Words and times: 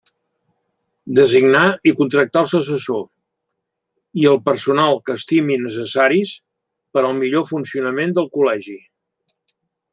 Designar 1.17 1.65
i 1.91 1.93
contractar 1.99 2.41
els 2.45 2.55
assessors, 2.61 3.11
i 4.23 4.25
el 4.33 4.41
personal 4.49 4.99
que 5.09 5.19
estime 5.21 5.59
necessaris, 5.69 6.35
per 6.97 7.07
al 7.11 7.17
millor 7.23 7.49
funcionament 7.55 8.19
del 8.21 8.31
Col·legi. 8.39 8.79